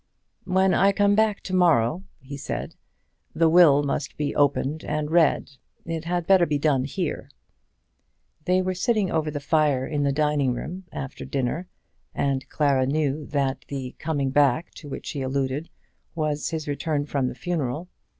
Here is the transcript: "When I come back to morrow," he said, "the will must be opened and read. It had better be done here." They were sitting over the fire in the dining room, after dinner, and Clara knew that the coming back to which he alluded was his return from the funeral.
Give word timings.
"When 0.45 0.73
I 0.73 0.91
come 0.93 1.13
back 1.13 1.41
to 1.41 1.53
morrow," 1.53 2.05
he 2.19 2.35
said, 2.35 2.73
"the 3.35 3.47
will 3.47 3.83
must 3.83 4.17
be 4.17 4.35
opened 4.35 4.83
and 4.83 5.11
read. 5.11 5.51
It 5.85 6.05
had 6.05 6.25
better 6.25 6.47
be 6.47 6.57
done 6.57 6.85
here." 6.85 7.29
They 8.45 8.63
were 8.63 8.73
sitting 8.73 9.11
over 9.11 9.29
the 9.29 9.39
fire 9.39 9.85
in 9.85 10.01
the 10.01 10.11
dining 10.11 10.55
room, 10.55 10.85
after 10.91 11.23
dinner, 11.23 11.67
and 12.15 12.49
Clara 12.49 12.87
knew 12.87 13.27
that 13.27 13.63
the 13.67 13.95
coming 13.99 14.31
back 14.31 14.71
to 14.77 14.89
which 14.89 15.11
he 15.11 15.21
alluded 15.21 15.69
was 16.15 16.49
his 16.49 16.67
return 16.67 17.05
from 17.05 17.27
the 17.27 17.35
funeral. 17.35 17.87